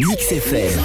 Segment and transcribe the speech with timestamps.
[0.00, 0.80] Mix FM.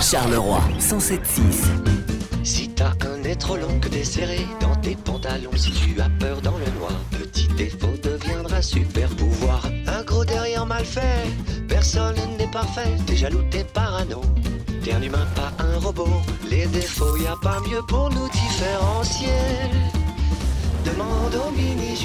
[0.00, 2.44] Charleroi 107.6.
[2.44, 6.08] Si t'as un nez trop long que t'es serré dans tes pantalons, si tu as
[6.20, 9.66] peur dans le noir, petit défaut deviendra super pouvoir.
[9.88, 11.26] Un gros derrière mal fait,
[11.68, 14.20] personne n'est parfait, t'es jaloux, t'es parano.
[14.84, 16.22] T'es un humain, pas un robot.
[16.48, 19.28] Les défauts, y a pas mieux pour nous différencier.
[20.84, 21.96] Demande au mini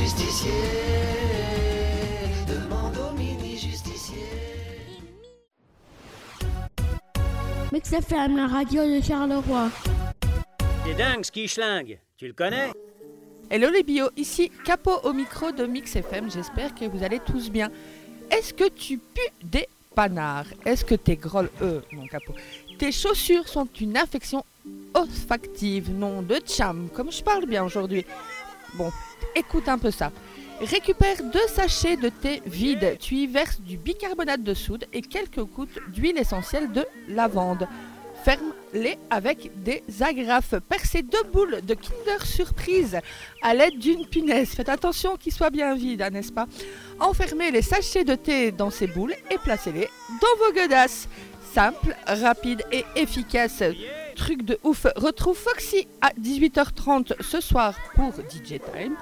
[7.71, 9.69] Mix FM, la radio de Charleroi.
[10.83, 11.97] T'es dingue, Ski Schling.
[12.17, 12.69] Tu le connais?
[13.49, 17.49] Hello les bio, ici Capo au micro de Mix FM, j'espère que vous allez tous
[17.49, 17.71] bien.
[18.29, 20.47] Est-ce que tu pues des panards?
[20.65, 22.33] Est-ce que tes grolles, euh, mon capot,
[22.77, 24.43] tes chaussures sont une infection
[24.93, 25.91] olfactive?
[25.91, 28.05] Non, de cham, comme je parle bien aujourd'hui.
[28.73, 28.91] Bon,
[29.33, 30.11] écoute un peu ça.
[30.61, 35.41] Récupère deux sachets de thé vide, tu y verses du bicarbonate de soude et quelques
[35.41, 37.67] gouttes d'huile essentielle de lavande.
[38.23, 40.53] Ferme-les avec des agrafes.
[40.69, 42.99] Percez deux boules de Kinder Surprise
[43.41, 44.49] à l'aide d'une punaise.
[44.49, 46.45] Faites attention qu'ils soient bien vides, hein, n'est-ce pas?
[46.99, 49.89] Enfermez les sachets de thé dans ces boules et placez-les
[50.21, 51.07] dans vos godasses.
[51.51, 53.63] Simple, rapide et efficace.
[54.15, 54.85] Truc de ouf.
[54.95, 58.95] Retrouve Foxy à 18h30 ce soir pour DJ Time.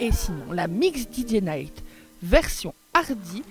[0.00, 1.82] Et sinon, la Mix DJ Night,
[2.22, 3.42] version hardy.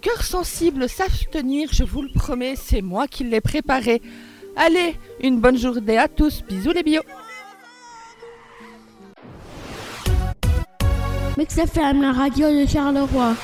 [0.00, 4.02] Cœur sensible, savent tenir, je vous le promets, c'est moi qui l'ai préparé.
[4.56, 6.42] Allez, une bonne journée à tous.
[6.42, 7.02] Bisous les bio.
[11.84, 13.34] La radio de Charleroi.